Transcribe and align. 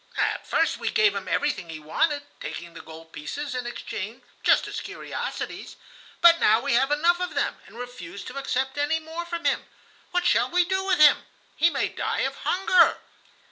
At 0.17 0.47
first 0.47 0.77
we 0.79 0.89
gave 0.89 1.13
him 1.15 1.27
everything 1.27 1.69
he 1.69 1.77
wanted, 1.77 2.23
taking 2.39 2.73
the 2.73 2.81
gold 2.81 3.11
pieces 3.13 3.53
in 3.53 3.67
exchange 3.67 4.23
just 4.41 4.67
as 4.67 4.81
curiosities; 4.81 5.75
but 6.21 6.39
now 6.39 6.59
we 6.59 6.73
have 6.73 6.89
enough 6.89 7.19
of 7.21 7.35
them 7.35 7.59
and 7.67 7.77
refuse 7.77 8.23
to 8.23 8.39
accept 8.39 8.79
any 8.79 8.99
more 8.99 9.25
from 9.25 9.45
him. 9.45 9.67
What 10.09 10.25
shall 10.25 10.49
we 10.49 10.65
do 10.65 10.83
with 10.85 10.97
him? 10.99 11.27
he 11.55 11.69
may 11.69 11.87
die 11.87 12.21
of 12.21 12.35
hunger!" 12.37 12.97